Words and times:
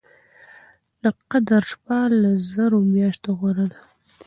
د 1.03 1.05
قدر 1.29 1.61
شپه 1.71 1.99
له 2.21 2.31
زرو 2.51 2.77
مياشتو 2.93 3.29
غوره 3.39 3.65
ده 3.71 3.79